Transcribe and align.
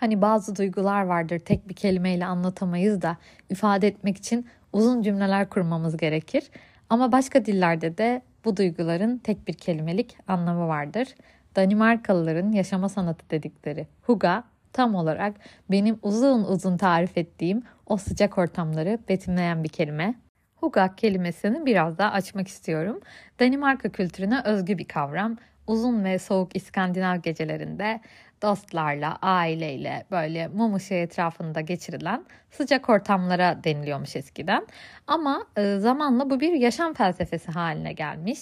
Hani 0.00 0.22
bazı 0.22 0.56
duygular 0.56 1.02
vardır 1.02 1.38
tek 1.38 1.68
bir 1.68 1.74
kelimeyle 1.74 2.26
anlatamayız 2.26 3.02
da 3.02 3.16
ifade 3.50 3.88
etmek 3.88 4.16
için 4.16 4.46
uzun 4.72 5.02
cümleler 5.02 5.48
kurmamız 5.48 5.96
gerekir. 5.96 6.50
Ama 6.90 7.12
başka 7.12 7.44
dillerde 7.44 7.98
de 7.98 8.22
bu 8.44 8.56
duyguların 8.56 9.18
tek 9.18 9.48
bir 9.48 9.52
kelimelik 9.52 10.16
anlamı 10.28 10.68
vardır. 10.68 11.08
Danimarkalıların 11.56 12.52
yaşama 12.52 12.88
sanatı 12.88 13.30
dedikleri 13.30 13.86
huga 14.02 14.44
tam 14.72 14.94
olarak 14.94 15.34
benim 15.70 15.98
uzun 16.02 16.44
uzun 16.44 16.76
tarif 16.76 17.18
ettiğim 17.18 17.62
o 17.86 17.96
sıcak 17.96 18.38
ortamları 18.38 18.98
betimleyen 19.08 19.64
bir 19.64 19.68
kelime. 19.68 20.14
Hugak 20.56 20.98
kelimesini 20.98 21.66
biraz 21.66 21.98
daha 21.98 22.10
açmak 22.12 22.48
istiyorum. 22.48 23.00
Danimarka 23.40 23.88
kültürüne 23.88 24.40
özgü 24.44 24.78
bir 24.78 24.88
kavram. 24.88 25.36
Uzun 25.66 26.04
ve 26.04 26.18
soğuk 26.18 26.56
İskandinav 26.56 27.16
gecelerinde 27.16 28.00
dostlarla, 28.42 29.18
aileyle 29.22 30.04
böyle 30.10 30.48
mum 30.48 30.74
ışığı 30.74 30.94
etrafında 30.94 31.60
geçirilen 31.60 32.24
sıcak 32.50 32.88
ortamlara 32.88 33.64
deniliyormuş 33.64 34.16
eskiden. 34.16 34.66
Ama 35.06 35.46
e, 35.56 35.76
zamanla 35.78 36.30
bu 36.30 36.40
bir 36.40 36.52
yaşam 36.52 36.94
felsefesi 36.94 37.52
haline 37.52 37.92
gelmiş. 37.92 38.38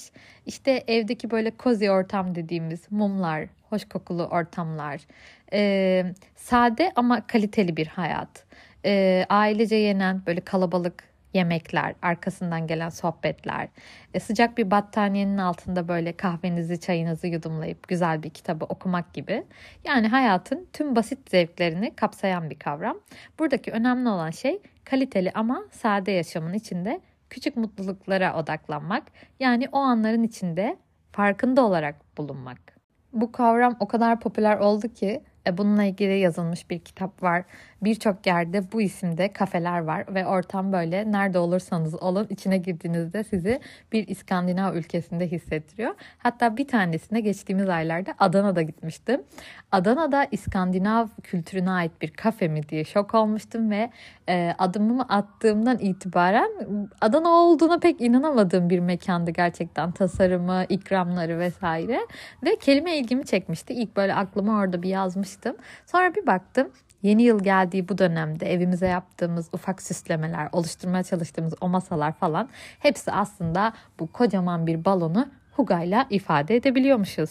İşte 0.46 0.84
evdeki 0.86 1.30
böyle 1.30 1.52
cozy 1.58 1.90
ortam 1.90 2.34
dediğimiz 2.34 2.92
mumlar, 2.92 3.46
hoş 3.70 3.88
kokulu 3.88 4.24
ortamlar, 4.26 5.00
e, 5.52 6.04
sade 6.36 6.92
ama 6.96 7.26
kaliteli 7.26 7.76
bir 7.76 7.86
hayat, 7.86 8.44
e, 8.84 9.26
ailece 9.28 9.76
yenen 9.76 10.22
böyle 10.26 10.40
kalabalık 10.40 11.15
yemekler, 11.36 11.94
arkasından 12.02 12.66
gelen 12.66 12.88
sohbetler, 12.88 13.68
e, 14.14 14.20
sıcak 14.20 14.58
bir 14.58 14.70
battaniyenin 14.70 15.38
altında 15.38 15.88
böyle 15.88 16.12
kahvenizi, 16.12 16.80
çayınızı 16.80 17.26
yudumlayıp 17.26 17.88
güzel 17.88 18.22
bir 18.22 18.30
kitabı 18.30 18.64
okumak 18.64 19.14
gibi. 19.14 19.44
Yani 19.84 20.08
hayatın 20.08 20.68
tüm 20.72 20.96
basit 20.96 21.30
zevklerini 21.30 21.96
kapsayan 21.96 22.50
bir 22.50 22.58
kavram. 22.58 23.00
Buradaki 23.38 23.72
önemli 23.72 24.08
olan 24.08 24.30
şey 24.30 24.62
kaliteli 24.84 25.32
ama 25.34 25.64
sade 25.70 26.12
yaşamın 26.12 26.52
içinde 26.52 27.00
küçük 27.30 27.56
mutluluklara 27.56 28.36
odaklanmak. 28.38 29.02
Yani 29.40 29.68
o 29.72 29.78
anların 29.78 30.22
içinde 30.22 30.76
farkında 31.12 31.64
olarak 31.64 32.18
bulunmak. 32.18 32.76
Bu 33.12 33.32
kavram 33.32 33.76
o 33.80 33.88
kadar 33.88 34.20
popüler 34.20 34.58
oldu 34.58 34.88
ki 34.88 35.22
bununla 35.52 35.84
ilgili 35.84 36.18
yazılmış 36.18 36.70
bir 36.70 36.78
kitap 36.78 37.22
var. 37.22 37.44
Birçok 37.82 38.26
yerde 38.26 38.72
bu 38.72 38.82
isimde 38.82 39.32
kafeler 39.32 39.80
var 39.80 40.14
ve 40.14 40.26
ortam 40.26 40.72
böyle 40.72 41.12
nerede 41.12 41.38
olursanız 41.38 42.02
olun 42.02 42.26
içine 42.30 42.58
girdiğinizde 42.58 43.24
sizi 43.24 43.60
bir 43.92 44.08
İskandinav 44.08 44.74
ülkesinde 44.74 45.26
hissettiriyor. 45.26 45.94
Hatta 46.18 46.56
bir 46.56 46.68
tanesine 46.68 47.20
geçtiğimiz 47.20 47.68
aylarda 47.68 48.14
Adana'da 48.18 48.62
gitmiştim. 48.62 49.22
Adana'da 49.72 50.26
İskandinav 50.30 51.06
kültürüne 51.22 51.70
ait 51.70 51.92
bir 52.02 52.10
kafe 52.10 52.48
mi 52.48 52.68
diye 52.68 52.84
şok 52.84 53.14
olmuştum 53.14 53.70
ve 53.70 53.90
e, 54.28 54.54
adımımı 54.58 55.02
attığımdan 55.02 55.78
itibaren 55.78 56.50
Adana 57.00 57.28
olduğuna 57.28 57.78
pek 57.78 58.00
inanamadığım 58.00 58.70
bir 58.70 58.78
mekandı 58.78 59.30
gerçekten. 59.30 59.92
Tasarımı, 59.92 60.64
ikramları 60.68 61.38
vesaire 61.38 62.00
ve 62.44 62.56
kelime 62.56 62.96
ilgimi 62.96 63.24
çekmişti. 63.24 63.74
İlk 63.74 63.96
böyle 63.96 64.14
aklıma 64.14 64.60
orada 64.60 64.82
bir 64.82 64.88
yazmıştım. 65.36 65.56
Sonra 65.86 66.14
bir 66.14 66.26
baktım 66.26 66.70
Yeni 67.02 67.22
yıl 67.22 67.44
geldiği 67.44 67.88
bu 67.88 67.98
dönemde 67.98 68.52
evimize 68.52 68.86
yaptığımız 68.86 69.48
ufak 69.52 69.82
süslemeler, 69.82 70.48
oluşturmaya 70.52 71.02
çalıştığımız 71.02 71.54
o 71.60 71.68
masalar 71.68 72.12
falan 72.12 72.48
hepsi 72.78 73.12
aslında 73.12 73.72
bu 74.00 74.06
kocaman 74.06 74.66
bir 74.66 74.84
balonu 74.84 75.28
Huga'yla 75.52 76.06
ifade 76.10 76.56
edebiliyormuşuz. 76.56 77.30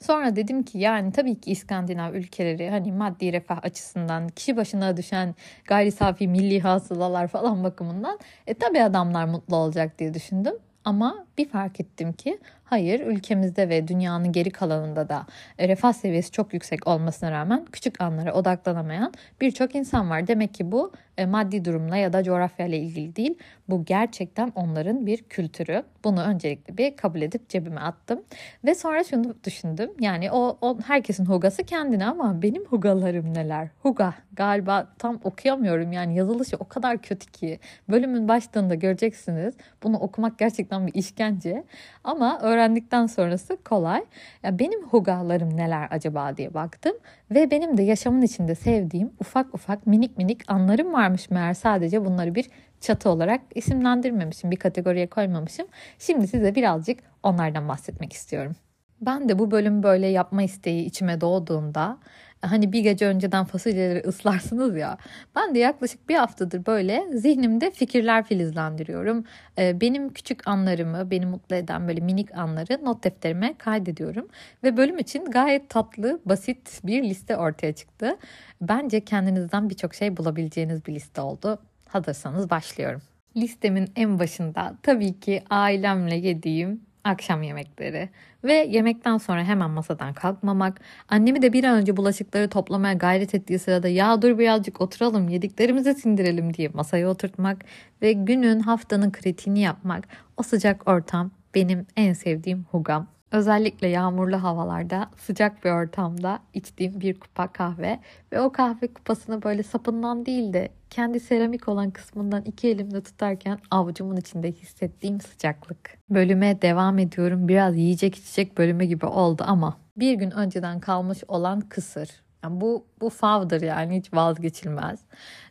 Sonra 0.00 0.36
dedim 0.36 0.62
ki 0.62 0.78
yani 0.78 1.12
tabii 1.12 1.40
ki 1.40 1.50
İskandinav 1.50 2.14
ülkeleri 2.14 2.70
hani 2.70 2.92
maddi 2.92 3.32
refah 3.32 3.64
açısından 3.64 4.28
kişi 4.28 4.56
başına 4.56 4.96
düşen 4.96 5.34
gayri 5.64 5.92
safi 5.92 6.28
milli 6.28 6.60
hasılalar 6.60 7.28
falan 7.28 7.64
bakımından 7.64 8.18
e 8.46 8.54
tabii 8.54 8.82
adamlar 8.82 9.24
mutlu 9.24 9.56
olacak 9.56 9.98
diye 9.98 10.14
düşündüm. 10.14 10.54
Ama 10.84 11.26
bir 11.38 11.48
fark 11.48 11.80
ettim 11.80 12.12
ki 12.12 12.38
hayır 12.66 13.00
ülkemizde 13.00 13.68
ve 13.68 13.88
dünyanın 13.88 14.32
geri 14.32 14.50
kalanında 14.50 15.08
da 15.08 15.26
refah 15.60 15.92
seviyesi 15.92 16.30
çok 16.30 16.54
yüksek 16.54 16.86
olmasına 16.86 17.30
rağmen 17.30 17.64
küçük 17.72 18.00
anlara 18.00 18.34
odaklanamayan 18.34 19.12
birçok 19.40 19.74
insan 19.74 20.10
var. 20.10 20.26
Demek 20.26 20.54
ki 20.54 20.72
bu 20.72 20.92
e, 21.18 21.26
maddi 21.26 21.64
durumla 21.64 21.96
ya 21.96 22.12
da 22.12 22.22
coğrafyayla 22.22 22.78
ilgili 22.78 23.16
değil. 23.16 23.34
Bu 23.68 23.84
gerçekten 23.84 24.52
onların 24.54 25.06
bir 25.06 25.22
kültürü. 25.22 25.82
Bunu 26.04 26.22
öncelikle 26.22 26.76
bir 26.76 26.96
kabul 26.96 27.22
edip 27.22 27.48
cebime 27.48 27.80
attım. 27.80 28.22
Ve 28.64 28.74
sonra 28.74 29.04
şunu 29.04 29.34
düşündüm. 29.44 29.90
Yani 30.00 30.30
o, 30.30 30.58
o 30.60 30.78
herkesin 30.86 31.24
hugası 31.24 31.64
kendine 31.64 32.06
ama 32.06 32.42
benim 32.42 32.64
hugalarım 32.64 33.34
neler? 33.34 33.68
Huga 33.82 34.14
galiba 34.32 34.88
tam 34.98 35.20
okuyamıyorum. 35.24 35.92
Yani 35.92 36.16
yazılışı 36.16 36.56
o 36.56 36.68
kadar 36.68 36.98
kötü 36.98 37.26
ki. 37.26 37.60
Bölümün 37.88 38.28
başlığında 38.28 38.74
göreceksiniz. 38.74 39.54
Bunu 39.82 39.98
okumak 39.98 40.38
gerçekten 40.38 40.86
bir 40.86 40.94
işkence. 40.94 41.64
Ama 42.04 42.40
öğrendikten 42.56 43.06
sonrası 43.06 43.56
kolay. 43.64 44.04
Ya 44.42 44.58
benim 44.58 44.82
hugalarım 44.86 45.56
neler 45.56 45.88
acaba 45.90 46.36
diye 46.36 46.54
baktım. 46.54 46.96
Ve 47.30 47.50
benim 47.50 47.76
de 47.76 47.82
yaşamın 47.82 48.22
içinde 48.22 48.54
sevdiğim 48.54 49.12
ufak 49.20 49.54
ufak 49.54 49.86
minik 49.86 50.18
minik 50.18 50.50
anlarım 50.50 50.92
varmış 50.92 51.30
meğer 51.30 51.54
sadece 51.54 52.04
bunları 52.04 52.34
bir 52.34 52.46
çatı 52.80 53.10
olarak 53.10 53.40
isimlendirmemişim, 53.54 54.50
bir 54.50 54.56
kategoriye 54.56 55.06
koymamışım. 55.06 55.66
Şimdi 55.98 56.28
size 56.28 56.54
birazcık 56.54 56.98
onlardan 57.22 57.68
bahsetmek 57.68 58.12
istiyorum. 58.12 58.56
Ben 59.00 59.28
de 59.28 59.38
bu 59.38 59.50
bölüm 59.50 59.82
böyle 59.82 60.06
yapma 60.06 60.42
isteği 60.42 60.84
içime 60.84 61.20
doğduğunda 61.20 61.98
hani 62.42 62.72
bir 62.72 62.80
gece 62.80 63.06
önceden 63.06 63.44
fasulyeleri 63.44 64.08
ıslarsınız 64.08 64.76
ya. 64.76 64.98
Ben 65.36 65.54
de 65.54 65.58
yaklaşık 65.58 66.08
bir 66.08 66.14
haftadır 66.14 66.66
böyle 66.66 67.06
zihnimde 67.12 67.70
fikirler 67.70 68.24
filizlendiriyorum. 68.24 69.24
Ee, 69.58 69.80
benim 69.80 70.12
küçük 70.12 70.48
anlarımı, 70.48 71.10
beni 71.10 71.26
mutlu 71.26 71.56
eden 71.56 71.88
böyle 71.88 72.00
minik 72.00 72.34
anları 72.38 72.84
not 72.84 73.04
defterime 73.04 73.54
kaydediyorum. 73.58 74.28
Ve 74.64 74.76
bölüm 74.76 74.98
için 74.98 75.24
gayet 75.24 75.70
tatlı, 75.70 76.20
basit 76.24 76.80
bir 76.84 77.02
liste 77.02 77.36
ortaya 77.36 77.72
çıktı. 77.72 78.16
Bence 78.60 79.00
kendinizden 79.00 79.70
birçok 79.70 79.94
şey 79.94 80.16
bulabileceğiniz 80.16 80.86
bir 80.86 80.94
liste 80.94 81.20
oldu. 81.20 81.58
Hazırsanız 81.88 82.50
başlıyorum. 82.50 83.02
Listemin 83.36 83.88
en 83.96 84.18
başında 84.18 84.76
tabii 84.82 85.20
ki 85.20 85.42
ailemle 85.50 86.16
yediğim 86.16 86.85
akşam 87.06 87.42
yemekleri 87.42 88.08
ve 88.44 88.52
yemekten 88.52 89.18
sonra 89.18 89.44
hemen 89.44 89.70
masadan 89.70 90.14
kalkmamak, 90.14 90.80
annemi 91.08 91.42
de 91.42 91.52
bir 91.52 91.64
an 91.64 91.78
önce 91.78 91.96
bulaşıkları 91.96 92.48
toplamaya 92.48 92.94
gayret 92.94 93.34
ettiği 93.34 93.58
sırada 93.58 93.88
ya 93.88 94.22
dur 94.22 94.38
birazcık 94.38 94.80
oturalım 94.80 95.28
yediklerimizi 95.28 95.94
sindirelim 95.94 96.54
diye 96.54 96.68
masaya 96.68 97.08
oturtmak 97.08 97.64
ve 98.02 98.12
günün 98.12 98.60
haftanın 98.60 99.10
kritiğini 99.10 99.60
yapmak 99.60 100.08
o 100.36 100.42
sıcak 100.42 100.88
ortam 100.88 101.30
benim 101.54 101.86
en 101.96 102.12
sevdiğim 102.12 102.66
hugam. 102.70 103.15
Özellikle 103.36 103.88
yağmurlu 103.88 104.42
havalarda 104.42 105.10
sıcak 105.16 105.64
bir 105.64 105.70
ortamda 105.70 106.38
içtiğim 106.54 107.00
bir 107.00 107.20
kupa 107.20 107.52
kahve 107.52 108.00
ve 108.32 108.40
o 108.40 108.52
kahve 108.52 108.94
kupasını 108.94 109.42
böyle 109.42 109.62
sapından 109.62 110.26
değil 110.26 110.52
de 110.52 110.68
kendi 110.90 111.20
seramik 111.20 111.68
olan 111.68 111.90
kısmından 111.90 112.42
iki 112.42 112.68
elimle 112.68 113.02
tutarken 113.02 113.58
avucumun 113.70 114.16
içinde 114.16 114.52
hissettiğim 114.52 115.20
sıcaklık. 115.20 115.98
Bölüme 116.10 116.62
devam 116.62 116.98
ediyorum. 116.98 117.48
Biraz 117.48 117.76
yiyecek 117.76 118.14
içecek 118.14 118.58
bölümü 118.58 118.84
gibi 118.84 119.06
oldu 119.06 119.44
ama 119.46 119.76
bir 119.96 120.14
gün 120.14 120.30
önceden 120.30 120.80
kalmış 120.80 121.24
olan 121.28 121.60
kısır. 121.60 122.08
Yani 122.44 122.60
bu 122.60 122.86
bu 123.00 123.10
favdır 123.10 123.62
yani 123.62 123.96
hiç 123.96 124.14
vazgeçilmez. 124.14 125.00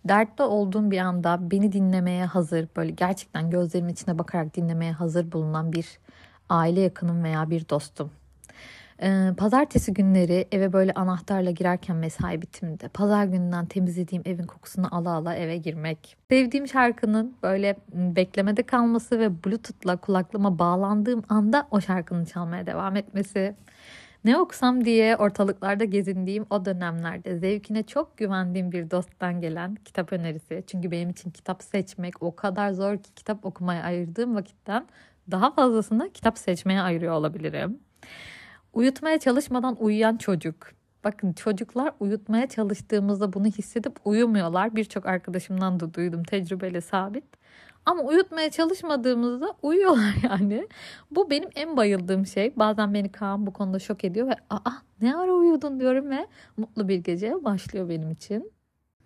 Dertte 0.05 0.43
olduğum 0.43 0.91
bir 0.91 0.99
anda 0.99 1.51
beni 1.51 1.71
dinlemeye 1.71 2.25
hazır, 2.25 2.67
böyle 2.75 2.91
gerçekten 2.91 3.49
gözlerimin 3.49 3.93
içine 3.93 4.19
bakarak 4.19 4.55
dinlemeye 4.55 4.91
hazır 4.91 5.31
bulunan 5.31 5.73
bir 5.73 5.99
aile 6.49 6.81
yakınım 6.81 7.23
veya 7.23 7.49
bir 7.49 7.69
dostum. 7.69 8.11
Ee, 9.01 9.29
pazartesi 9.37 9.93
günleri 9.93 10.47
eve 10.51 10.73
böyle 10.73 10.93
anahtarla 10.93 11.51
girerken 11.51 11.95
mesai 11.95 12.41
bitiminde 12.41 12.87
pazar 12.87 13.25
gününden 13.25 13.65
temizlediğim 13.65 14.23
evin 14.25 14.43
kokusunu 14.43 14.95
ala 14.95 15.09
ala 15.09 15.35
eve 15.35 15.57
girmek. 15.57 16.17
Sevdiğim 16.29 16.67
şarkının 16.67 17.35
böyle 17.43 17.75
beklemede 17.93 18.63
kalması 18.63 19.19
ve 19.19 19.43
bluetoothla 19.43 19.97
kulaklığıma 19.97 20.59
bağlandığım 20.59 21.23
anda 21.29 21.67
o 21.71 21.81
şarkının 21.81 22.25
çalmaya 22.25 22.67
devam 22.67 22.95
etmesi. 22.95 23.55
Ne 24.25 24.37
okusam 24.37 24.85
diye 24.85 25.15
ortalıklarda 25.17 25.83
gezindiğim 25.83 26.45
o 26.49 26.65
dönemlerde 26.65 27.37
zevkine 27.37 27.83
çok 27.83 28.17
güvendiğim 28.17 28.71
bir 28.71 28.91
dosttan 28.91 29.41
gelen 29.41 29.75
kitap 29.75 30.13
önerisi. 30.13 30.63
Çünkü 30.67 30.91
benim 30.91 31.09
için 31.09 31.29
kitap 31.29 31.63
seçmek 31.63 32.23
o 32.23 32.35
kadar 32.35 32.71
zor 32.71 32.97
ki 32.97 33.09
kitap 33.15 33.45
okumaya 33.45 33.83
ayırdığım 33.83 34.35
vakitten 34.35 34.87
daha 35.31 35.51
fazlasını 35.51 36.11
kitap 36.13 36.37
seçmeye 36.37 36.81
ayırıyor 36.81 37.13
olabilirim. 37.13 37.79
Uyutmaya 38.73 39.19
çalışmadan 39.19 39.75
uyuyan 39.79 40.17
çocuk. 40.17 40.71
Bakın 41.03 41.33
çocuklar 41.33 41.93
uyutmaya 41.99 42.47
çalıştığımızda 42.49 43.33
bunu 43.33 43.45
hissedip 43.45 43.95
uyumuyorlar. 44.05 44.75
Birçok 44.75 45.05
arkadaşımdan 45.05 45.79
da 45.79 45.93
duydum 45.93 46.23
tecrübeli 46.23 46.81
sabit. 46.81 47.25
Ama 47.85 48.03
uyutmaya 48.03 48.51
çalışmadığımızda 48.51 49.53
uyuyorlar 49.61 50.15
yani. 50.29 50.67
Bu 51.11 51.29
benim 51.29 51.49
en 51.55 51.77
bayıldığım 51.77 52.25
şey. 52.25 52.53
Bazen 52.55 52.93
beni 52.93 53.11
Kaan 53.11 53.47
bu 53.47 53.53
konuda 53.53 53.79
şok 53.79 54.03
ediyor 54.03 54.27
ve 54.27 54.35
aa 54.49 54.71
ne 55.01 55.15
ara 55.15 55.31
uyudun 55.31 55.79
diyorum 55.79 56.09
ve 56.09 56.27
mutlu 56.57 56.87
bir 56.87 56.97
gece 56.97 57.43
başlıyor 57.43 57.89
benim 57.89 58.11
için. 58.11 58.51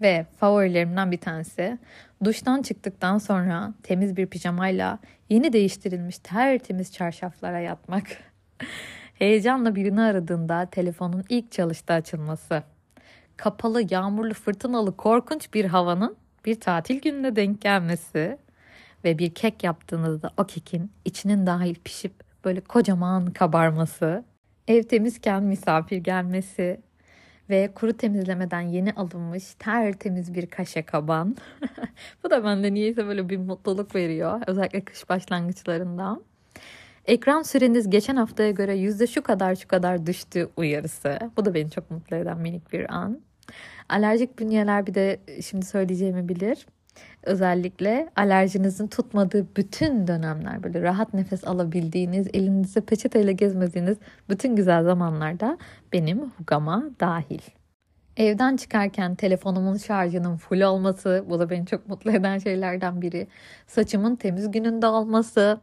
Ve 0.01 0.25
favorilerimden 0.37 1.11
bir 1.11 1.17
tanesi 1.17 1.77
duştan 2.23 2.61
çıktıktan 2.61 3.17
sonra 3.17 3.73
temiz 3.83 4.17
bir 4.17 4.27
pijamayla 4.27 4.99
yeni 5.29 5.53
değiştirilmiş 5.53 6.19
tertemiz 6.19 6.93
çarşaflara 6.93 7.59
yatmak. 7.59 8.07
Heyecanla 9.13 9.75
birini 9.75 10.01
aradığında 10.01 10.65
telefonun 10.65 11.23
ilk 11.29 11.51
çalışta 11.51 11.93
açılması. 11.93 12.63
Kapalı, 13.37 13.83
yağmurlu, 13.89 14.33
fırtınalı, 14.33 14.97
korkunç 14.97 15.53
bir 15.53 15.65
havanın 15.65 16.15
bir 16.45 16.59
tatil 16.59 17.01
gününe 17.01 17.35
denk 17.35 17.61
gelmesi 17.61 18.37
ve 19.03 19.17
bir 19.17 19.33
kek 19.33 19.63
yaptığınızda 19.63 20.31
o 20.37 20.43
kekin 20.43 20.91
içinin 21.05 21.45
dahil 21.45 21.75
pişip 21.75 22.13
böyle 22.45 22.61
kocaman 22.61 23.25
kabarması, 23.25 24.23
ev 24.67 24.83
temizken 24.83 25.43
misafir 25.43 25.97
gelmesi 25.97 26.81
ve 27.49 27.69
kuru 27.75 27.93
temizlemeden 27.93 28.61
yeni 28.61 28.93
alınmış 28.93 29.53
tertemiz 29.59 30.33
bir 30.33 30.45
kaşe 30.45 30.81
kaban. 30.83 31.37
Bu 32.23 32.29
da 32.29 32.43
bende 32.43 32.73
niyeyse 32.73 33.07
böyle 33.07 33.29
bir 33.29 33.37
mutluluk 33.37 33.95
veriyor. 33.95 34.41
Özellikle 34.47 34.81
kış 34.81 35.09
başlangıçlarında. 35.09 36.19
Ekran 37.05 37.41
süreniz 37.41 37.89
geçen 37.89 38.15
haftaya 38.15 38.51
göre 38.51 38.75
yüzde 38.75 39.07
şu 39.07 39.23
kadar 39.23 39.55
şu 39.55 39.67
kadar 39.67 40.05
düştü 40.05 40.49
uyarısı. 40.57 41.19
Bu 41.37 41.45
da 41.45 41.53
beni 41.53 41.71
çok 41.71 41.91
mutlu 41.91 42.15
eden 42.15 42.37
minik 42.39 42.73
bir 42.73 42.93
an. 42.95 43.21
Alerjik 43.89 44.39
bünyeler 44.39 44.87
bir 44.87 44.93
de 44.93 45.19
şimdi 45.41 45.65
söyleyeceğimi 45.65 46.29
bilir. 46.29 46.65
Özellikle 47.23 48.09
alerjinizin 48.15 48.87
tutmadığı 48.87 49.55
bütün 49.55 50.07
dönemler 50.07 50.63
böyle 50.63 50.81
rahat 50.81 51.13
nefes 51.13 51.47
alabildiğiniz, 51.47 52.27
elinizde 52.33 52.81
peçeteyle 52.81 53.31
gezmediğiniz 53.31 53.97
bütün 54.29 54.55
güzel 54.55 54.83
zamanlarda 54.83 55.57
benim 55.93 56.29
hugama 56.29 56.83
dahil. 56.99 57.41
Evden 58.17 58.55
çıkarken 58.55 59.15
telefonumun 59.15 59.77
şarjının 59.77 60.37
full 60.37 60.61
olması 60.61 61.25
bu 61.29 61.39
da 61.39 61.49
beni 61.49 61.65
çok 61.65 61.87
mutlu 61.89 62.11
eden 62.11 62.37
şeylerden 62.37 63.01
biri. 63.01 63.27
Saçımın 63.67 64.15
temiz 64.15 64.51
gününde 64.51 64.87
olması, 64.87 65.61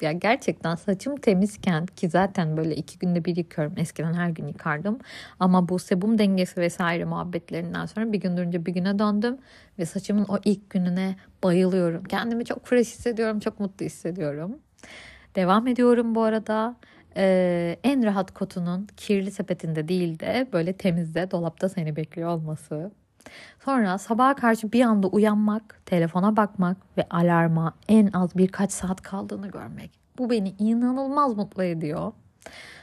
ya 0.00 0.12
gerçekten 0.12 0.74
saçım 0.74 1.16
temizken 1.16 1.86
ki 1.86 2.08
zaten 2.08 2.56
böyle 2.56 2.76
iki 2.76 2.98
günde 2.98 3.24
bir 3.24 3.36
yıkıyorum. 3.36 3.74
Eskiden 3.76 4.14
her 4.14 4.28
gün 4.28 4.46
yıkardım. 4.46 4.98
Ama 5.40 5.68
bu 5.68 5.78
sebum 5.78 6.18
dengesi 6.18 6.60
vesaire 6.60 7.04
muhabbetlerinden 7.04 7.86
sonra 7.86 8.12
bir 8.12 8.20
gün 8.20 8.36
durunca 8.36 8.66
bir 8.66 8.72
güne 8.72 8.98
döndüm. 8.98 9.38
Ve 9.78 9.86
saçımın 9.86 10.24
o 10.24 10.38
ilk 10.44 10.70
gününe 10.70 11.16
bayılıyorum. 11.42 12.04
Kendimi 12.04 12.44
çok 12.44 12.66
fresh 12.66 12.88
hissediyorum. 12.88 13.40
Çok 13.40 13.60
mutlu 13.60 13.86
hissediyorum. 13.86 14.58
Devam 15.36 15.66
ediyorum 15.66 16.14
bu 16.14 16.22
arada. 16.22 16.76
Ee, 17.16 17.76
en 17.84 18.04
rahat 18.04 18.34
kotunun 18.34 18.88
kirli 18.96 19.30
sepetinde 19.30 19.88
değil 19.88 20.18
de 20.18 20.48
böyle 20.52 20.72
temizde 20.72 21.30
dolapta 21.30 21.68
seni 21.68 21.96
bekliyor 21.96 22.28
olması. 22.28 22.90
Sonra 23.64 23.98
sabaha 23.98 24.34
karşı 24.34 24.72
bir 24.72 24.82
anda 24.82 25.06
uyanmak, 25.06 25.80
telefona 25.86 26.36
bakmak 26.36 26.76
ve 26.96 27.06
alarma 27.10 27.74
en 27.88 28.10
az 28.12 28.36
birkaç 28.36 28.72
saat 28.72 29.02
kaldığını 29.02 29.48
görmek. 29.48 29.90
Bu 30.18 30.30
beni 30.30 30.54
inanılmaz 30.58 31.36
mutlu 31.36 31.62
ediyor. 31.62 32.12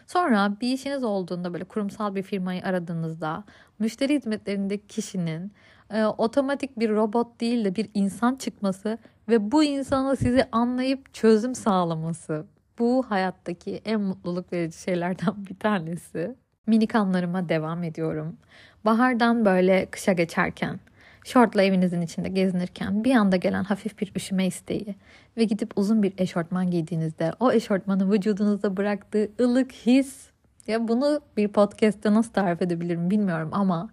Sonra 0.08 0.58
bir 0.62 0.74
işiniz 0.74 1.04
olduğunda 1.04 1.54
böyle 1.54 1.64
kurumsal 1.64 2.16
bir 2.16 2.24
firmayı 2.24 2.64
aradığınızda 2.64 3.44
müşteri 3.80 4.16
hizmetlerindeki 4.16 4.88
kişinin 4.88 5.52
e, 5.90 6.06
otomatik 6.06 6.80
bir 6.80 6.90
robot 6.90 7.42
değil 7.42 7.66
de 7.66 7.76
bir 7.76 7.90
insan 7.94 8.36
çıkması 8.36 8.98
ve 9.30 9.52
bu 9.52 9.64
insanı 9.64 10.18
sizi 10.18 10.48
anlayıp 10.52 11.14
çözüm 11.14 11.56
sağlaması. 11.56 12.46
Bu 12.80 13.06
hayattaki 13.10 13.82
en 13.86 14.02
mutluluk 14.02 14.54
verici 14.54 14.78
şeylerden 14.82 15.46
bir 15.50 15.60
tanesi. 15.60 16.36
Minik 16.68 16.96
anlarıma 16.96 17.50
devam 17.50 17.84
ediyorum. 17.84 18.38
Bahardan 18.86 19.46
böyle 19.46 19.86
kışa 19.86 20.14
geçerken, 20.14 20.80
şortla 21.26 21.64
evinizin 21.64 22.02
içinde 22.02 22.30
gezinirken 22.30 23.04
bir 23.04 23.16
anda 23.16 23.36
gelen 23.36 23.64
hafif 23.64 24.00
bir 24.00 24.12
üşüme 24.16 24.48
isteği 24.48 24.96
ve 25.38 25.44
gidip 25.44 25.78
uzun 25.78 26.04
bir 26.04 26.14
eşortman 26.18 26.72
giydiğinizde 26.72 27.34
o 27.40 27.52
eşortmanın 27.52 28.12
vücudunuzda 28.12 28.78
bıraktığı 28.78 29.32
ılık 29.42 29.72
his 29.72 30.30
ya 30.68 30.88
bunu 30.88 31.22
bir 31.38 31.48
podcast'te 31.48 32.14
nasıl 32.14 32.32
tarif 32.32 32.62
edebilirim 32.62 33.10
bilmiyorum 33.10 33.50
ama 33.52 33.90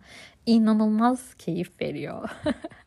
inanılmaz 0.46 1.34
keyif 1.34 1.81
veriyor. 1.81 2.31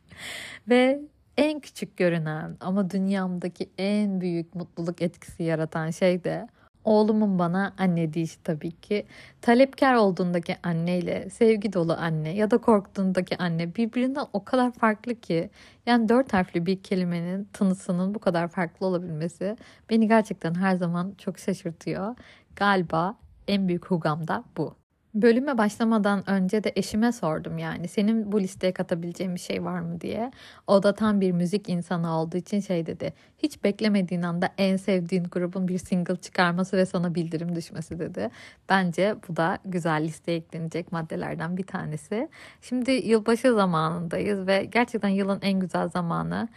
ve 0.68 1.00
en 1.36 1.60
küçük 1.60 1.96
görünen 1.96 2.56
ama 2.60 2.90
dünyamdaki 2.90 3.70
en 3.78 4.20
büyük 4.20 4.54
mutluluk 4.54 5.02
etkisi 5.02 5.42
yaratan 5.42 5.90
şey 5.90 6.24
de 6.24 6.48
Oğlumun 6.84 7.38
bana 7.38 7.74
anne 7.78 8.12
deyişi 8.14 8.42
tabii 8.42 8.70
ki. 8.70 9.06
Talepkar 9.40 9.94
olduğundaki 9.94 10.56
anneyle 10.62 11.30
sevgi 11.30 11.72
dolu 11.72 11.92
anne 11.92 12.34
ya 12.34 12.50
da 12.50 12.58
korktuğundaki 12.58 13.38
anne 13.38 13.74
birbirinden 13.74 14.26
o 14.32 14.44
kadar 14.44 14.72
farklı 14.72 15.14
ki. 15.14 15.50
Yani 15.86 16.08
dört 16.08 16.32
harfli 16.32 16.66
bir 16.66 16.82
kelimenin 16.82 17.44
tınısının 17.52 18.14
bu 18.14 18.18
kadar 18.18 18.48
farklı 18.48 18.86
olabilmesi 18.86 19.56
beni 19.90 20.08
gerçekten 20.08 20.54
her 20.54 20.74
zaman 20.76 21.14
çok 21.18 21.38
şaşırtıyor. 21.38 22.16
Galiba 22.56 23.16
en 23.48 23.68
büyük 23.68 23.86
hugam 23.86 24.28
da 24.28 24.44
bu. 24.56 24.81
Bölüme 25.14 25.58
başlamadan 25.58 26.30
önce 26.30 26.64
de 26.64 26.72
eşime 26.76 27.12
sordum 27.12 27.58
yani 27.58 27.88
senin 27.88 28.32
bu 28.32 28.40
listeye 28.40 28.72
katabileceğin 28.72 29.34
bir 29.34 29.40
şey 29.40 29.64
var 29.64 29.80
mı 29.80 30.00
diye. 30.00 30.30
O 30.66 30.82
da 30.82 30.94
tam 30.94 31.20
bir 31.20 31.32
müzik 31.32 31.68
insanı 31.68 32.16
olduğu 32.16 32.36
için 32.36 32.60
şey 32.60 32.86
dedi. 32.86 33.12
Hiç 33.38 33.64
beklemediğin 33.64 34.22
anda 34.22 34.48
en 34.58 34.76
sevdiğin 34.76 35.24
grubun 35.24 35.68
bir 35.68 35.78
single 35.78 36.16
çıkarması 36.16 36.76
ve 36.76 36.86
sana 36.86 37.14
bildirim 37.14 37.56
düşmesi 37.56 37.98
dedi. 37.98 38.30
Bence 38.68 39.16
bu 39.28 39.36
da 39.36 39.58
güzel 39.64 40.04
listeye 40.04 40.38
eklenecek 40.38 40.92
maddelerden 40.92 41.56
bir 41.56 41.66
tanesi. 41.66 42.28
Şimdi 42.60 42.90
yılbaşı 42.90 43.54
zamanındayız 43.54 44.46
ve 44.46 44.64
gerçekten 44.64 45.08
yılın 45.08 45.38
en 45.42 45.60
güzel 45.60 45.88
zamanı 45.88 46.48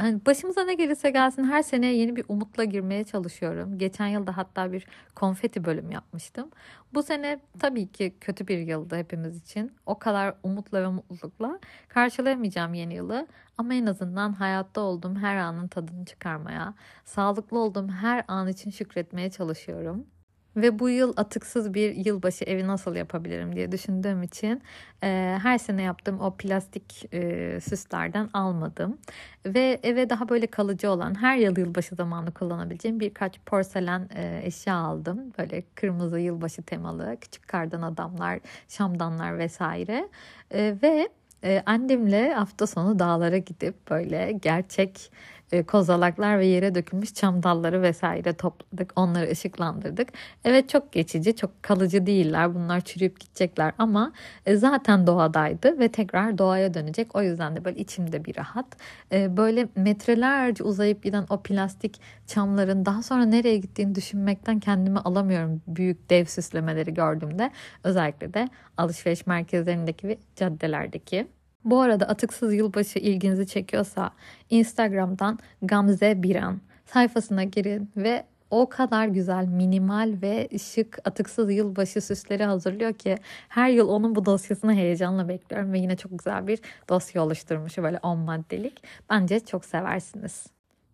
yani 0.00 0.20
başımıza 0.26 0.64
ne 0.64 0.74
gelirse 0.74 1.10
gelsin 1.10 1.44
her 1.44 1.62
sene 1.62 1.86
yeni 1.86 2.16
bir 2.16 2.24
umutla 2.28 2.64
girmeye 2.64 3.04
çalışıyorum. 3.04 3.78
Geçen 3.78 4.06
yılda 4.06 4.36
hatta 4.36 4.72
bir 4.72 4.86
konfeti 5.14 5.64
bölüm 5.64 5.90
yapmıştım. 5.90 6.50
Bu 6.94 7.02
sene 7.02 7.40
tabii 7.58 7.92
ki 7.92 8.14
kötü 8.20 8.48
bir 8.48 8.58
yıldı 8.58 8.96
hepimiz 8.96 9.42
için. 9.42 9.72
O 9.86 9.98
kadar 9.98 10.34
umutla 10.42 10.82
ve 10.82 10.88
mutlulukla 10.88 11.58
karşılayamayacağım 11.88 12.74
yeni 12.74 12.94
yılı. 12.94 13.26
Ama 13.58 13.74
en 13.74 13.86
azından 13.86 14.32
hayatta 14.32 14.80
olduğum 14.80 15.14
her 15.14 15.36
anın 15.36 15.68
tadını 15.68 16.04
çıkarmaya, 16.04 16.74
sağlıklı 17.04 17.58
olduğum 17.58 17.88
her 17.88 18.24
an 18.28 18.48
için 18.48 18.70
şükretmeye 18.70 19.30
çalışıyorum. 19.30 20.06
Ve 20.56 20.78
bu 20.78 20.88
yıl 20.88 21.12
atıksız 21.16 21.74
bir 21.74 22.06
yılbaşı 22.06 22.44
evi 22.44 22.66
nasıl 22.66 22.94
yapabilirim 22.96 23.56
diye 23.56 23.72
düşündüğüm 23.72 24.22
için 24.22 24.62
e, 25.02 25.38
her 25.42 25.58
sene 25.58 25.82
yaptığım 25.82 26.20
o 26.20 26.34
plastik 26.36 27.14
e, 27.14 27.60
süslerden 27.60 28.28
almadım. 28.32 28.98
Ve 29.46 29.80
eve 29.82 30.10
daha 30.10 30.28
böyle 30.28 30.46
kalıcı 30.46 30.90
olan 30.90 31.22
her 31.22 31.36
yıl 31.36 31.58
yılbaşı 31.58 31.94
zamanı 31.94 32.34
kullanabileceğim 32.34 33.00
birkaç 33.00 33.40
porselen 33.46 34.08
e, 34.14 34.40
eşya 34.44 34.74
aldım. 34.74 35.32
Böyle 35.38 35.62
kırmızı 35.74 36.18
yılbaşı 36.18 36.62
temalı 36.62 37.16
küçük 37.20 37.48
kardan 37.48 37.82
adamlar, 37.82 38.40
şamdanlar 38.68 39.38
vesaire. 39.38 40.08
E, 40.50 40.76
ve 40.82 41.08
e, 41.44 41.62
annemle 41.66 42.34
hafta 42.34 42.66
sonu 42.66 42.98
dağlara 42.98 43.38
gidip 43.38 43.90
böyle 43.90 44.32
gerçek 44.42 45.12
e, 45.52 45.62
kozalaklar 45.62 46.38
ve 46.38 46.46
yere 46.46 46.74
dökülmüş 46.74 47.14
çam 47.14 47.42
dalları 47.42 47.82
vesaire 47.82 48.32
topladık. 48.32 48.92
Onları 48.96 49.30
ışıklandırdık. 49.30 50.08
Evet 50.44 50.68
çok 50.68 50.92
geçici, 50.92 51.36
çok 51.36 51.62
kalıcı 51.62 52.06
değiller. 52.06 52.54
Bunlar 52.54 52.80
çürüyüp 52.80 53.20
gidecekler 53.20 53.72
ama 53.78 54.12
e, 54.46 54.56
zaten 54.56 55.06
doğadaydı 55.06 55.78
ve 55.78 55.88
tekrar 55.88 56.38
doğaya 56.38 56.74
dönecek. 56.74 57.16
O 57.16 57.22
yüzden 57.22 57.56
de 57.56 57.64
böyle 57.64 57.78
içimde 57.78 58.24
bir 58.24 58.36
rahat. 58.36 58.66
E, 59.12 59.36
böyle 59.36 59.68
metrelerce 59.76 60.64
uzayıp 60.64 61.02
giden 61.02 61.26
o 61.30 61.42
plastik 61.42 62.00
çamların 62.26 62.86
daha 62.86 63.02
sonra 63.02 63.24
nereye 63.24 63.56
gittiğini 63.56 63.94
düşünmekten 63.94 64.60
kendimi 64.60 64.98
alamıyorum. 64.98 65.62
Büyük 65.66 66.10
dev 66.10 66.24
süslemeleri 66.24 66.94
gördüğümde 66.94 67.50
özellikle 67.84 68.34
de 68.34 68.48
alışveriş 68.76 69.26
merkezlerindeki 69.26 70.08
ve 70.08 70.18
caddelerdeki. 70.36 71.26
Bu 71.64 71.80
arada 71.80 72.04
atıksız 72.08 72.54
yılbaşı 72.54 72.98
ilginizi 72.98 73.46
çekiyorsa 73.46 74.10
Instagram'dan 74.50 75.38
Gamze 75.62 76.22
Biran 76.22 76.60
sayfasına 76.86 77.44
girin 77.44 77.90
ve 77.96 78.24
o 78.50 78.68
kadar 78.68 79.06
güzel, 79.06 79.46
minimal 79.46 80.14
ve 80.22 80.48
şık 80.58 80.98
atıksız 81.04 81.52
yılbaşı 81.52 82.00
süsleri 82.00 82.44
hazırlıyor 82.44 82.92
ki 82.92 83.16
her 83.48 83.70
yıl 83.70 83.88
onun 83.88 84.14
bu 84.14 84.26
dosyasını 84.26 84.74
heyecanla 84.74 85.28
bekliyorum 85.28 85.72
ve 85.72 85.78
yine 85.78 85.96
çok 85.96 86.18
güzel 86.18 86.46
bir 86.46 86.60
dosya 86.88 87.24
oluşturmuş 87.24 87.78
böyle 87.78 87.98
10 87.98 88.18
maddelik. 88.18 88.82
Bence 89.10 89.40
çok 89.40 89.64
seversiniz. 89.64 90.46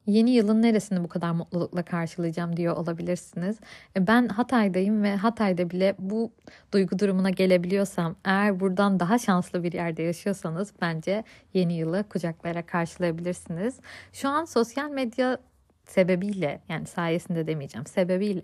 Yeni 0.09 0.31
yılın 0.31 0.63
neresini 0.63 1.05
bu 1.05 1.09
kadar 1.09 1.31
mutlulukla 1.31 1.83
karşılayacağım 1.83 2.57
diyor 2.57 2.77
olabilirsiniz. 2.77 3.57
E, 3.97 4.07
ben 4.07 4.29
Hatay'dayım 4.29 5.03
ve 5.03 5.17
Hatay'da 5.17 5.71
bile 5.71 5.95
bu 5.99 6.33
duygu 6.73 6.99
durumuna 6.99 7.31
gelebiliyorsam 7.31 8.17
eğer 8.25 8.61
buradan 8.61 9.01
daha 9.01 9.19
şanslı 9.19 9.63
bir 9.63 9.73
yerde 9.73 10.03
yaşıyorsanız 10.03 10.73
bence 10.81 11.25
yeni 11.55 11.75
yılı 11.75 12.05
kucaklayarak 12.09 12.69
karşılayabilirsiniz. 12.69 13.81
Şu 14.13 14.29
an 14.29 14.45
sosyal 14.45 14.91
medya 14.91 15.39
sebebiyle 15.87 16.61
yani 16.69 16.87
sayesinde 16.87 17.47
demeyeceğim 17.47 17.87
sebebiyle 17.87 18.43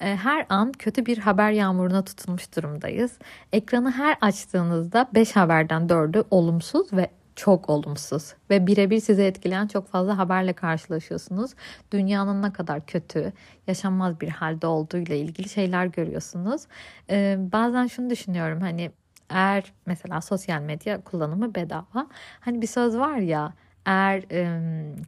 e, 0.00 0.16
her 0.16 0.46
an 0.48 0.72
kötü 0.72 1.06
bir 1.06 1.18
haber 1.18 1.50
yağmuruna 1.50 2.04
tutulmuş 2.04 2.56
durumdayız. 2.56 3.18
Ekranı 3.52 3.90
her 3.90 4.16
açtığınızda 4.20 5.08
5 5.14 5.36
haberden 5.36 5.82
4'ü 5.82 6.24
olumsuz 6.30 6.92
ve 6.92 7.10
çok 7.38 7.70
olumsuz 7.70 8.34
ve 8.50 8.66
birebir 8.66 9.00
sizi 9.00 9.22
etkileyen 9.22 9.66
çok 9.66 9.88
fazla 9.88 10.18
haberle 10.18 10.52
karşılaşıyorsunuz. 10.52 11.50
Dünyanın 11.92 12.42
ne 12.42 12.52
kadar 12.52 12.86
kötü, 12.86 13.32
yaşanmaz 13.66 14.20
bir 14.20 14.28
halde 14.28 14.66
olduğu 14.66 14.96
ile 14.96 15.18
ilgili 15.18 15.48
şeyler 15.48 15.86
görüyorsunuz. 15.86 16.62
Ee, 17.10 17.36
bazen 17.52 17.86
şunu 17.86 18.10
düşünüyorum 18.10 18.60
hani 18.60 18.90
eğer 19.30 19.72
mesela 19.86 20.20
sosyal 20.20 20.62
medya 20.62 21.00
kullanımı 21.00 21.54
bedava. 21.54 22.06
Hani 22.40 22.62
bir 22.62 22.66
söz 22.66 22.98
var 22.98 23.16
ya 23.16 23.52
eğer 23.86 24.22
e, 24.30 24.60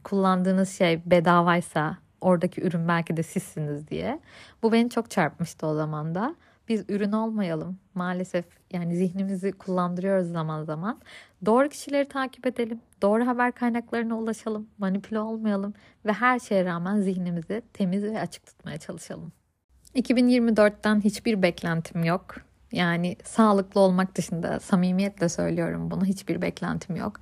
kullandığınız 0.03 0.77
şey 0.77 1.01
bedavaysa 1.05 1.97
oradaki 2.21 2.61
ürün 2.61 2.87
belki 2.87 3.17
de 3.17 3.23
sizsiniz 3.23 3.87
diye. 3.87 4.19
Bu 4.63 4.71
beni 4.71 4.89
çok 4.89 5.11
çarpmıştı 5.11 5.67
o 5.67 5.75
zaman 5.75 6.15
da. 6.15 6.35
Biz 6.71 6.83
ürün 6.89 7.11
olmayalım. 7.11 7.77
Maalesef 7.95 8.45
yani 8.73 8.95
zihnimizi 8.95 9.51
kullandırıyoruz 9.51 10.31
zaman 10.31 10.63
zaman. 10.63 10.99
Doğru 11.45 11.69
kişileri 11.69 12.07
takip 12.07 12.47
edelim. 12.47 12.79
Doğru 13.01 13.27
haber 13.27 13.51
kaynaklarına 13.51 14.17
ulaşalım. 14.17 14.67
Manipüle 14.77 15.19
olmayalım 15.19 15.73
ve 16.05 16.13
her 16.13 16.39
şeye 16.39 16.65
rağmen 16.65 17.01
zihnimizi 17.01 17.61
temiz 17.73 18.03
ve 18.03 18.19
açık 18.19 18.45
tutmaya 18.45 18.77
çalışalım. 18.77 19.31
2024'ten 19.95 21.01
hiçbir 21.01 21.41
beklentim 21.41 22.03
yok. 22.03 22.35
Yani 22.71 23.15
sağlıklı 23.23 23.81
olmak 23.81 24.15
dışında 24.15 24.59
samimiyetle 24.59 25.29
söylüyorum 25.29 25.91
bunu 25.91 26.05
hiçbir 26.05 26.41
beklentim 26.41 26.95
yok. 26.95 27.19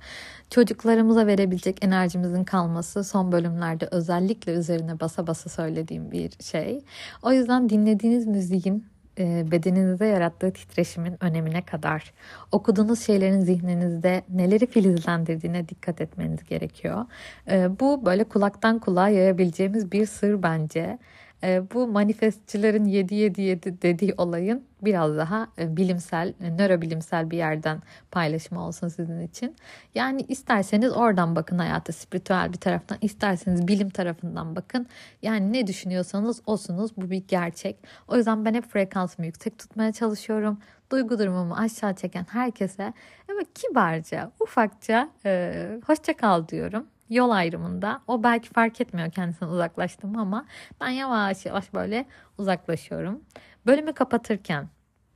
Çocuklarımıza 0.50 1.26
verebilecek 1.26 1.84
enerjimizin 1.84 2.44
kalması 2.44 3.04
son 3.04 3.32
bölümlerde 3.32 3.88
özellikle 3.90 4.52
üzerine 4.52 5.00
basa 5.00 5.26
basa 5.26 5.50
söylediğim 5.50 6.12
bir 6.12 6.30
şey. 6.44 6.84
O 7.22 7.32
yüzden 7.32 7.68
dinlediğiniz 7.68 8.26
müziğin 8.26 8.90
bedeninizde 9.24 10.06
yarattığı 10.06 10.52
titreşimin 10.52 11.24
önemine 11.24 11.62
kadar 11.62 12.12
okuduğunuz 12.52 13.00
şeylerin 13.00 13.40
zihninizde 13.40 14.22
neleri 14.28 14.66
filizlendirdiğine 14.66 15.68
dikkat 15.68 16.00
etmeniz 16.00 16.44
gerekiyor. 16.44 17.04
E, 17.50 17.80
bu 17.80 18.06
böyle 18.06 18.24
kulaktan 18.24 18.78
kulağa 18.78 19.08
yayabileceğimiz 19.08 19.92
bir 19.92 20.06
sır 20.06 20.42
bence. 20.42 20.98
E, 21.44 21.62
bu 21.74 21.86
manifestçilerin 21.86 22.84
7-7-7 22.84 23.82
dediği 23.82 24.14
olayın 24.16 24.64
biraz 24.82 25.16
daha 25.16 25.48
e, 25.58 25.76
bilimsel, 25.76 26.34
e, 26.40 26.50
nörobilimsel 26.56 27.30
bir 27.30 27.36
yerden 27.36 27.82
paylaşım 28.10 28.58
olsun 28.58 28.88
sizin 28.88 29.20
için. 29.20 29.56
Yani 29.94 30.24
isterseniz 30.28 30.92
oradan 30.92 31.36
bakın 31.36 31.58
hayata 31.58 31.92
spiritüel 31.92 32.52
bir 32.52 32.58
taraftan, 32.58 32.98
isterseniz 33.00 33.68
bilim 33.68 33.90
tarafından 33.90 34.56
bakın. 34.56 34.86
Yani 35.22 35.52
ne 35.52 35.66
düşünüyorsanız 35.66 36.42
osunuz 36.46 36.96
bu 36.96 37.10
bir 37.10 37.24
gerçek. 37.28 37.76
O 38.08 38.16
yüzden 38.16 38.44
ben 38.44 38.54
hep 38.54 38.66
frekansımı 38.66 39.26
yüksek 39.26 39.58
tutmaya 39.58 39.92
çalışıyorum. 39.92 40.58
Duygu 40.92 41.18
durumumu 41.18 41.54
aşağı 41.54 41.94
çeken 41.94 42.26
herkese 42.30 42.92
ama 43.30 43.40
kibarca, 43.54 44.32
ufakça 44.40 45.10
e, 45.24 45.68
hoşça 45.86 46.16
kal 46.16 46.48
diyorum 46.48 46.86
yol 47.10 47.30
ayrımında. 47.30 48.02
O 48.06 48.22
belki 48.22 48.48
fark 48.48 48.80
etmiyor 48.80 49.10
kendisinden 49.10 49.52
uzaklaştım 49.52 50.18
ama 50.18 50.46
ben 50.80 50.88
yavaş 50.88 51.46
yavaş 51.46 51.74
böyle 51.74 52.06
uzaklaşıyorum. 52.38 53.20
Bölümü 53.66 53.92
kapatırken 53.92 54.68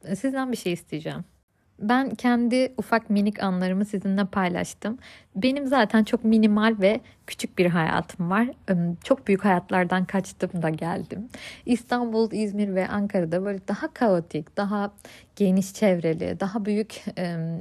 e, 0.04 0.16
sizden 0.16 0.52
bir 0.52 0.56
şey 0.56 0.72
isteyeceğim. 0.72 1.24
Ben 1.78 2.10
kendi 2.10 2.74
ufak 2.76 3.10
minik 3.10 3.42
anlarımı 3.42 3.84
sizinle 3.84 4.24
paylaştım. 4.24 4.98
Benim 5.36 5.66
zaten 5.66 6.04
çok 6.04 6.24
minimal 6.24 6.76
ve 6.80 7.00
küçük 7.26 7.58
bir 7.58 7.66
hayatım 7.66 8.30
var. 8.30 8.48
Çok 9.04 9.26
büyük 9.26 9.44
hayatlardan 9.44 10.04
kaçtım 10.04 10.62
da 10.62 10.68
geldim. 10.70 11.28
İstanbul, 11.66 12.32
İzmir 12.32 12.74
ve 12.74 12.88
Ankara'da 12.88 13.44
böyle 13.44 13.68
daha 13.68 13.94
kaotik, 13.94 14.56
daha 14.56 14.92
geniş 15.36 15.74
çevreli, 15.74 16.40
daha 16.40 16.64
büyük 16.64 17.04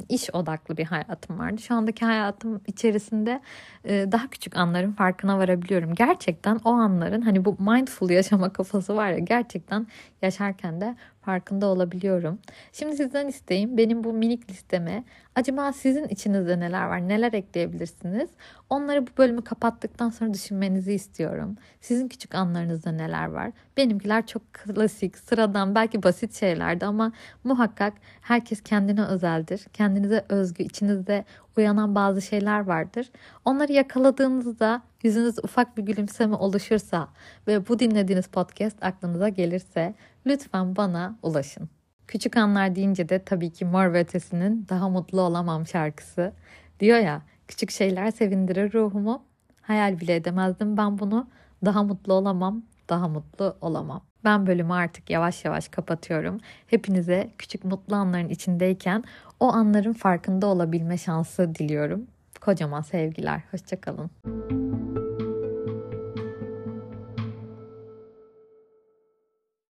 iş 0.10 0.36
odaklı 0.36 0.78
bir 0.78 0.86
hayatım 0.86 1.40
vardı. 1.40 1.62
Şu 1.62 1.76
andaki 1.76 2.06
hayatım 2.06 2.62
içerisinde 2.68 3.42
daha 3.86 4.28
küçük 4.28 4.58
anların 4.58 4.92
farkına 4.92 5.38
varabiliyorum. 5.38 5.96
Gerçekten 5.96 6.60
o 6.66 6.70
anların 6.70 7.22
hani 7.22 7.46
bu 7.46 7.58
mindful 7.60 8.10
yaşama 8.10 8.54
kafası 8.54 8.96
var 8.96 9.10
ya 9.10 9.20
gerçekten 9.20 9.88
yaşarken 10.22 10.82
de 10.82 10.96
farkında 11.22 11.68
olabiliyorum. 11.68 12.40
Şimdi 12.74 12.96
sizden 12.98 13.28
isteğim 13.28 13.78
benim 13.78 14.04
bu 14.04 14.14
minik 14.14 14.50
listeme 14.50 15.04
acaba 15.36 15.74
sizin 15.74 16.08
içinizde 16.08 16.60
neler 16.60 16.86
var, 16.86 17.08
neler 17.08 17.34
ekleyebilirsiniz? 17.34 18.30
Onları 18.70 19.08
bu 19.08 19.12
bölümü 19.18 19.44
kapattıktan 19.44 20.10
sonra 20.10 20.34
düşünmenizi 20.34 20.94
istiyorum. 20.94 21.56
Sizin 21.82 22.08
küçük 22.08 22.36
anlarınızda 22.36 22.92
neler 22.92 23.26
var? 23.26 23.52
Benimkiler 23.78 24.28
çok 24.28 24.54
klasik, 24.54 25.18
sıradan, 25.18 25.76
belki 25.76 26.04
basit 26.04 26.40
şeylerdi 26.40 26.86
ama 26.86 27.12
muhakkak 27.44 27.94
herkes 28.22 28.62
kendine 28.62 29.06
özeldir. 29.06 29.66
Kendinize 29.74 30.26
özgü, 30.30 30.64
içinizde 30.64 31.26
uyanan 31.58 31.96
bazı 31.96 32.22
şeyler 32.22 32.60
vardır. 32.60 33.12
Onları 33.46 33.72
yakaladığınızda 33.72 34.82
yüzünüzde 35.04 35.42
ufak 35.44 35.78
bir 35.78 35.84
gülümseme 35.84 36.36
oluşursa 36.36 37.08
ve 37.48 37.68
bu 37.68 37.80
dinlediğiniz 37.80 38.28
podcast 38.28 38.84
aklınıza 38.84 39.30
gelirse 39.30 39.94
lütfen 40.26 40.76
bana 40.76 41.16
ulaşın. 41.22 41.70
Küçük 42.08 42.38
anlar 42.38 42.76
deyince 42.76 43.10
de 43.10 43.20
tabii 43.20 43.50
ki 43.50 43.66
Mor 43.66 43.94
ve 43.94 44.00
Ötesi'nin 44.00 44.66
Daha 44.70 44.90
Mutlu 44.90 45.22
Olamam 45.22 45.68
şarkısı. 45.68 46.34
Diyor 46.80 46.98
ya 46.98 47.22
küçük 47.48 47.72
şeyler 47.72 48.12
sevindirir 48.12 48.74
ruhumu. 48.74 49.24
Hayal 49.62 50.00
bile 50.00 50.16
edemezdim 50.16 50.78
ben 50.78 51.00
bunu. 51.00 51.28
Daha 51.66 51.84
mutlu 51.84 52.14
olamam, 52.14 52.64
daha 52.90 53.08
mutlu 53.08 53.58
olamam. 53.62 54.02
Ben 54.24 54.48
bölümü 54.48 54.74
artık 54.74 55.10
yavaş 55.10 55.46
yavaş 55.46 55.68
kapatıyorum. 55.68 56.40
Hepinize 56.68 57.30
küçük 57.38 57.64
mutlu 57.64 57.96
anların 57.96 58.30
içindeyken 58.30 59.04
o 59.40 59.54
anların 59.54 59.94
farkında 59.94 60.48
olabilme 60.48 60.98
şansı 60.98 61.56
diliyorum. 61.56 62.08
Kocaman 62.42 62.82
sevgiler. 62.82 63.42
Hoşçakalın. 63.52 64.10